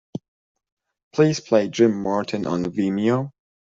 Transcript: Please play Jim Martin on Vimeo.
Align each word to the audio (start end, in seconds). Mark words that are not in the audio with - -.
Please 1.13 1.39
play 1.39 1.67
Jim 1.69 2.01
Martin 2.01 2.47
on 2.47 2.65
Vimeo. 2.65 3.29